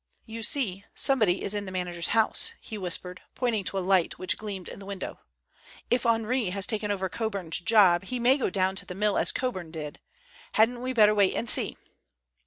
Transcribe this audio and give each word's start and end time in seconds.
"You 0.25 0.41
see, 0.41 0.83
somebody 0.95 1.43
is 1.43 1.53
in 1.53 1.65
the 1.65 1.71
manager's 1.71 2.07
house," 2.07 2.53
he 2.59 2.75
whispered, 2.75 3.21
pointing 3.35 3.63
to 3.65 3.77
a 3.77 3.85
light 3.85 4.17
which 4.17 4.35
gleamed 4.35 4.67
in 4.67 4.79
the 4.79 4.85
window. 4.87 5.19
"If 5.91 6.07
Henri 6.07 6.45
has 6.49 6.65
taken 6.65 6.89
over 6.89 7.07
Coburn's 7.07 7.59
job 7.59 8.05
he 8.05 8.17
may 8.17 8.35
go 8.39 8.49
down 8.49 8.75
to 8.77 8.85
the 8.87 8.95
mill 8.95 9.15
as 9.15 9.31
Coburn 9.31 9.69
did. 9.69 9.99
Hadn't 10.53 10.81
we 10.81 10.91
better 10.91 11.13
wait 11.13 11.35
and 11.35 11.47
see?" 11.47 11.77